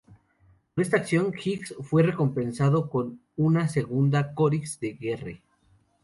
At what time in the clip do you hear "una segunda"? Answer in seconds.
3.35-4.33